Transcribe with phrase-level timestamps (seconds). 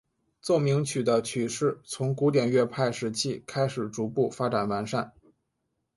[0.41, 5.13] 奏鸣曲的曲式从古典乐派时期开始逐步发展完善。